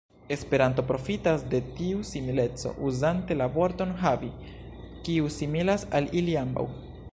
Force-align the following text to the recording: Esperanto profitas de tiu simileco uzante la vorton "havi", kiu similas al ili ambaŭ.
Esperanto 0.35 0.85
profitas 0.91 1.43
de 1.53 1.59
tiu 1.79 1.99
simileco 2.13 2.71
uzante 2.91 3.37
la 3.43 3.49
vorton 3.59 3.93
"havi", 4.01 4.33
kiu 5.09 5.33
similas 5.39 5.89
al 6.01 6.13
ili 6.23 6.39
ambaŭ. 6.45 6.69